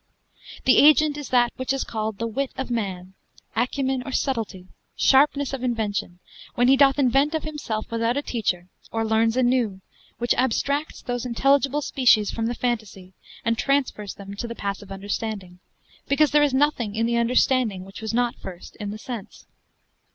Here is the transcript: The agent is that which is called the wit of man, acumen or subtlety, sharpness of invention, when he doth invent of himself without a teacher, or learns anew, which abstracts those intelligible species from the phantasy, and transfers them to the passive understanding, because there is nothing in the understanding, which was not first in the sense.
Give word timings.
The 0.65 0.77
agent 0.79 1.15
is 1.15 1.29
that 1.29 1.53
which 1.57 1.71
is 1.71 1.83
called 1.83 2.17
the 2.17 2.25
wit 2.25 2.49
of 2.57 2.71
man, 2.71 3.13
acumen 3.55 4.01
or 4.03 4.11
subtlety, 4.11 4.65
sharpness 4.95 5.53
of 5.53 5.63
invention, 5.63 6.17
when 6.55 6.67
he 6.67 6.75
doth 6.75 6.97
invent 6.97 7.35
of 7.35 7.43
himself 7.43 7.91
without 7.91 8.17
a 8.17 8.23
teacher, 8.23 8.67
or 8.91 9.05
learns 9.05 9.37
anew, 9.37 9.79
which 10.17 10.33
abstracts 10.39 11.03
those 11.03 11.23
intelligible 11.23 11.83
species 11.83 12.31
from 12.31 12.47
the 12.47 12.55
phantasy, 12.55 13.13
and 13.45 13.59
transfers 13.59 14.15
them 14.15 14.33
to 14.37 14.47
the 14.47 14.55
passive 14.55 14.91
understanding, 14.91 15.59
because 16.07 16.31
there 16.31 16.41
is 16.41 16.51
nothing 16.51 16.95
in 16.95 17.05
the 17.05 17.17
understanding, 17.17 17.85
which 17.85 18.01
was 18.01 18.11
not 18.11 18.33
first 18.37 18.75
in 18.77 18.89
the 18.89 18.97
sense. 18.97 19.45